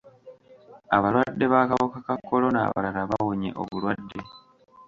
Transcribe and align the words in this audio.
Abalwadde 0.95 1.45
b'akawuka 1.51 1.97
ka 2.05 2.15
kolona 2.27 2.59
abalala 2.67 3.01
bawonye 3.11 3.49
obulwadde. 3.61 4.19